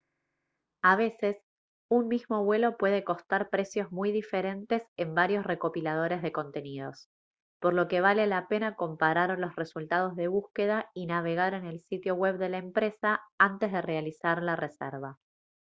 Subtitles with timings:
[0.81, 1.37] a veces
[1.87, 7.07] un mismo vuelo puede costar precios muy diferentes en varios recopiladores de contenidos
[7.61, 11.81] por lo que vale la pena comparar los resultados de búsqueda y navegar en el
[11.81, 15.19] sitio web de la empresa antes de realizar la reserva